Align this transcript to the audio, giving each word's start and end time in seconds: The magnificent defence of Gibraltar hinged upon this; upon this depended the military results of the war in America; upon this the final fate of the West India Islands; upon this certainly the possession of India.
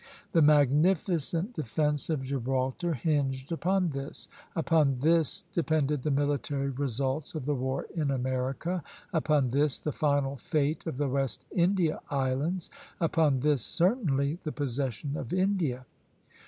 The 0.31 0.41
magnificent 0.41 1.53
defence 1.53 2.09
of 2.09 2.23
Gibraltar 2.23 2.95
hinged 2.95 3.51
upon 3.51 3.91
this; 3.91 4.27
upon 4.55 4.95
this 4.95 5.43
depended 5.53 6.01
the 6.01 6.09
military 6.09 6.71
results 6.71 7.35
of 7.35 7.45
the 7.45 7.53
war 7.53 7.85
in 7.95 8.09
America; 8.09 8.81
upon 9.13 9.51
this 9.51 9.79
the 9.79 9.91
final 9.91 10.37
fate 10.37 10.87
of 10.87 10.97
the 10.97 11.07
West 11.07 11.45
India 11.51 12.01
Islands; 12.09 12.71
upon 12.99 13.41
this 13.41 13.61
certainly 13.63 14.39
the 14.41 14.51
possession 14.51 15.15
of 15.15 15.31
India. 15.33 15.85